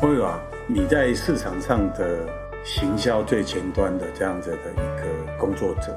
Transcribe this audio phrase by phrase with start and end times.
[0.00, 2.20] 朋友啊，你在市场上的
[2.62, 5.04] 行销最前端的这样子的一个
[5.36, 5.92] 工作者，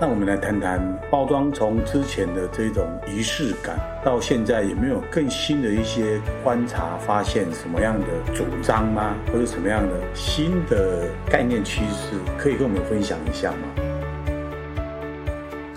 [0.00, 9.14] 那我们来谈谈包装从之前的这种仪式感，到现在有没有更新的一些观察发现，什么样的主张吗？
[9.32, 13.58] 或者什么样的新的概念趋势，可以跟我们分享一下吗？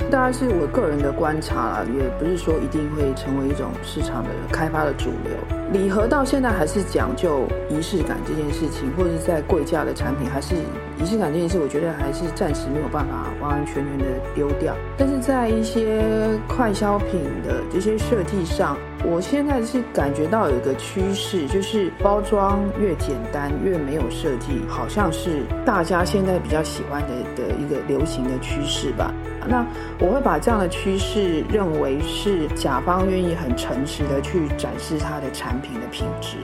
[0.09, 5.61] 大概是我个人的观察啦，也不是说一定会成为一种市场的开发的主流。
[5.71, 10.54] 礼盒到现在还是讲究仪式感这件事情，或者是在贵价的产品，还是
[11.02, 14.75] 仪式感这件事，我觉得还是暂时没有办法完完全全的丢掉。
[14.97, 16.04] 但是在一些
[16.46, 29.14] 快消品的这些设计上，我现在是感觉到有一个趋势，就是包装越简单越没有设计，好像是大家现在比较喜欢的的一个流行的趋势吧。
[29.47, 29.66] 那
[30.00, 36.37] 我会把这样的趋势认为是甲方愿意很诚实的去展示他的产品品的品质。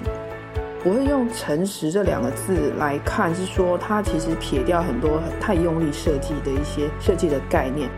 [0.85, 7.89] 我会用“诚实”这两个字来看，是说它其实撇掉很多太用力设计的一些设计的概念。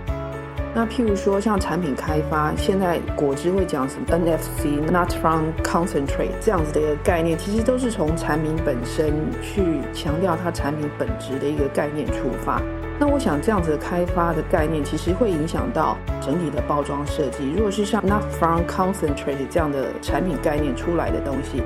[0.74, 12.62] 那譬如说像产品开发，现在果汁会讲什么 NFC（Not from Concentrate） 这样子的一个概念，其实都是从产品本身去强调它产品本质的一个概念出发。
[13.00, 17.50] 那我想这样子的开发的概念，其实会影响到整体的包装设计。
[17.56, 21.64] 如果是像 Not from Concentrate 这样的产品概念出来的东西，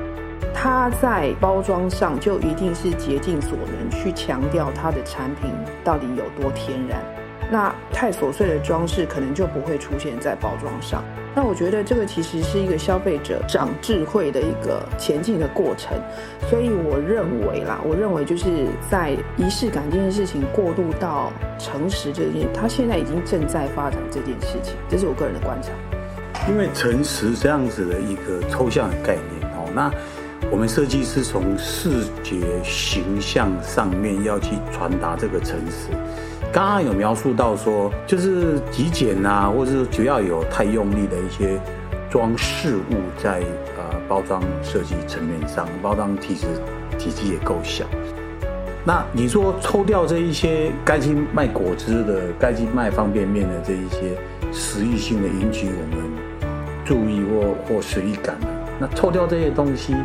[0.54, 5.50] 它在包装上就一定是竭尽所能去强调它的产品
[5.84, 7.00] 到底有多天然。
[7.52, 11.04] 那太琐碎的装饰可能就不会出现在包装上。
[11.36, 15.98] 那我觉得这个其实是一个消费者长智慧的一个前进的过程。
[16.50, 25.70] 所以我认为啦，我认为就是在仪式感这件事情过渡到诚实这件，它现在已经正在发展这件事情，这是我个人的观察。
[26.50, 29.92] 因为诚实这样子的一个抽象的概念哦，那
[30.52, 35.90] 我们设计师从视觉形象上面要去传达这个诚实。
[36.54, 41.60] 刚刚有描述到说，就是极简啊，或者是不要有太用力的一些
[42.12, 43.40] 装饰物在
[43.76, 46.46] 呃包装设计层面上，包装体积
[47.00, 47.86] 体积也够小。
[48.86, 54.16] 那你说抽掉这一些该去卖果汁的，该去卖方便面的这一些
[54.52, 56.06] 食欲性的引起我们
[56.86, 58.48] 注意或或实益感的，
[58.80, 59.96] 那抽掉这些东西，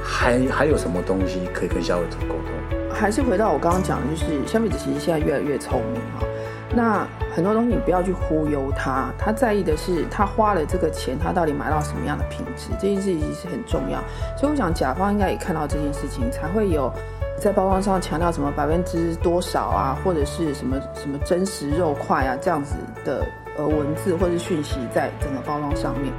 [0.00, 2.81] 还还有什么东西可以跟消费者沟通？
[3.02, 6.24] 还是回到我刚刚讲的，就是消费者其实现在越来越聪明哈。
[6.72, 7.04] 那
[7.34, 13.98] 很多东西你不要去忽悠他，他在意的是他花了这个钱，他到底买到什么样的品质，这件事情是很重要。
[14.38, 16.92] 所以我想甲方应该也看到这件事情，才会有
[17.36, 23.26] 在包装上强调什么百分之多少啊，或者是什么什么真实肉块啊这样子的
[23.58, 26.12] 呃文字或者讯息在整个包装上面。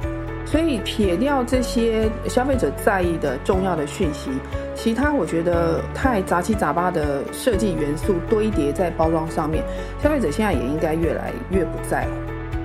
[0.46, 4.30] 所以撇掉这些消费者在意的重要的讯息。
[4.74, 9.64] 其他我觉得太杂七杂八的设计元素堆叠在包装上面，
[10.02, 12.10] 消费者现在也应该越来越不在乎。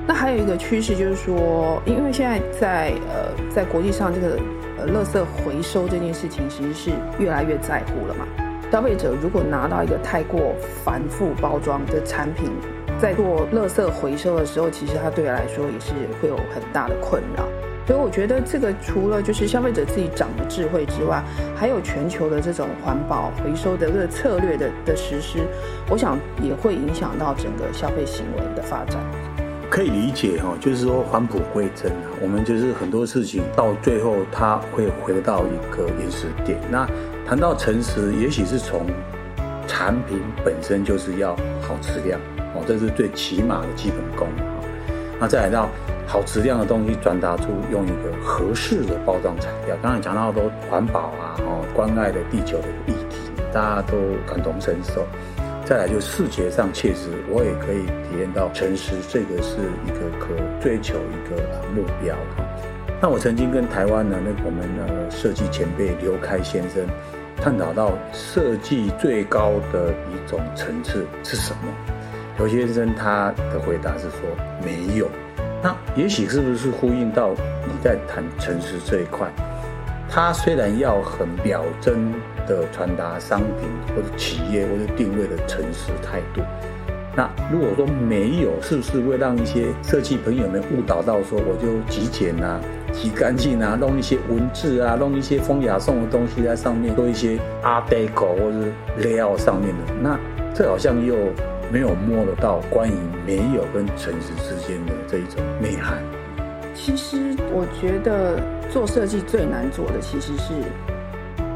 [0.08, 4.40] 那还有一个趋势就是说，因为现在在呃在国际上这个
[4.80, 8.26] 呃垃圾回收这件事情其实是越来越在乎了嘛。
[8.72, 10.54] 消费者如果拿到一个太过
[10.84, 12.50] 繁复包装的产品，
[13.00, 17.48] 在做垃圾回收的时候，其实它对他来说也是会有很大的困扰。
[17.90, 21.24] 所以我觉得这个除了就是消费者自己长的智慧之外，
[21.56, 25.40] 还有全球的这种环保回收的这个策略的的实施，
[25.90, 29.02] 我想也会影响到整个消费行为的发展。
[29.72, 31.92] 可以理解哈，就是说返璞归真，
[32.22, 36.60] 我们就是很多事情到最后它会回到一个原始点。
[36.70, 36.88] 那
[37.26, 38.86] 谈到诚实，也许是从
[39.66, 42.22] 产品本身就是要好质量
[42.54, 44.68] 哦，这是最起码的基本功哈。
[45.20, 45.68] 那再来到。
[46.10, 49.78] 好质量的东西转达出用一个合适的包装材料。
[49.80, 55.06] 刚才讲到都环保啊，哦，关爱的地球的议题，大家都感同身受。
[55.64, 61.44] 再来就视觉上确实，我也可以体验到诚实，这个是一个可追求一个
[61.76, 62.44] 目标哈。
[63.00, 66.84] 那我曾经跟台湾的那个我们的设计前辈刘开先生
[67.38, 71.72] 探讨到设计最高的一种层次是什么？
[72.40, 74.20] 刘先生他的回答是说
[74.66, 75.08] 没有。
[75.62, 77.32] 那也许是不是呼应到
[77.66, 79.28] 你在谈诚实这一块？
[80.10, 82.14] 它虽然要很表征
[82.48, 86.42] 的传达商品或者企业或者定位的诚实态度，
[87.16, 92.60] 那如果说没有，是不是会让一些设计朋友们误导到说我就极简啊、
[92.92, 98.68] 极干净啊，弄一些文字啊、弄一些风雅颂的东西在上面，做一些 Art Deco 或者
[99.00, 100.18] layout 上面的，那
[100.56, 101.16] 这好像又。
[101.72, 102.94] 没有摸得到关于
[103.26, 106.04] 没有跟诚实之间的这一种内涵。
[106.74, 110.54] 其实我觉得做设计最难做的其实是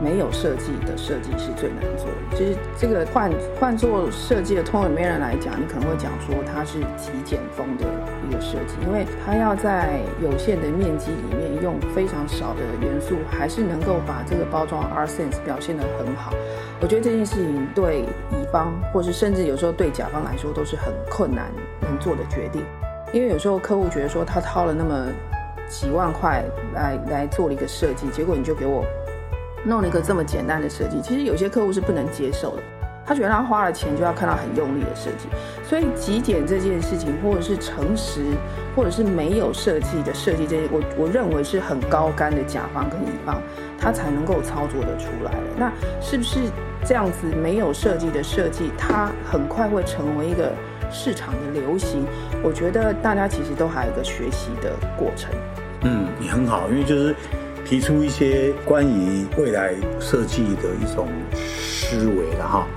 [0.04, 2.38] 没有设计的设计是最难做的。
[2.38, 7.86] 就是这个换换做设计的通用美人来讲，你可能会讲说它是极简风的
[8.28, 16.34] 一个设计，因为它要在有限的面积里面用非常少的元素，还是能够把这个包装 art sense 表现得很好。
[16.82, 18.02] 我觉得这件事情对
[18.32, 21.46] 乙方，或是甚至有时候对甲方来说，都是很困难
[21.80, 22.62] 能做的决定。
[23.14, 25.08] 因为有时候客户觉得说他掏了那么
[25.70, 28.84] 几万块来来做了一个设计，结果你就给我
[29.66, 32.64] 弄了一个这么简单的设计，其实有些客户是不能接受的。
[33.06, 35.28] 他觉得他花了钱就要看到很用力的设计，
[35.68, 38.22] 所以极简这件事情，或者是诚实，
[38.78, 43.42] 或者是没有设计的设计这些，我我认为是很高干的甲方跟乙方，
[43.78, 45.38] 他才能够操作得出来的。
[45.58, 45.70] 那
[46.00, 46.40] 是不是
[46.86, 50.54] 这样子没有设计的设计，它很快会成为一个
[50.90, 52.06] 市场的流行？
[52.42, 55.30] 我觉得大家其实都还有一个学习的过程。
[55.82, 57.14] 嗯，你很好，因为就是
[57.66, 62.68] 提出一些关于未来设计的一种思维了哈。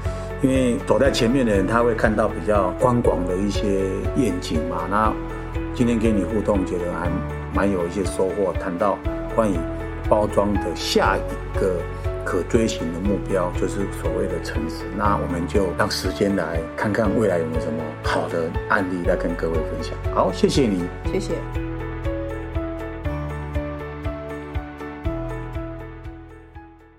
[0.43, 3.67] 因为走在前面的人，他会看到比较宽广的一些
[4.17, 4.87] 愿景嘛。
[4.91, 5.13] 那
[5.75, 7.11] 今天跟你互动，觉得还
[7.55, 8.53] 蛮有一些收获。
[8.53, 8.99] 谈到
[9.35, 9.57] 关于
[10.09, 11.77] 包装的下一个
[12.23, 14.85] 可追寻的目标，就是所谓的城市。
[14.97, 19.95] 那我们就让时间来看看未来有没有什么好的案例来跟各位分享。
[20.15, 21.66] 好，谢谢你，谢谢。